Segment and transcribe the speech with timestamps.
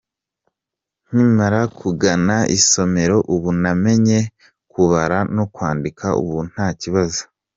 [1.05, 4.19] Nkimara kugana isomero ubu namenye
[4.71, 7.21] kubara no kwandika ubu nta kibazo.